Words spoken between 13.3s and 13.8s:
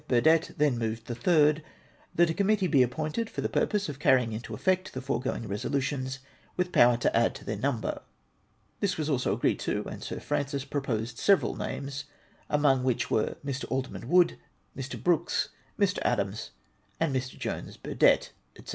]Mr.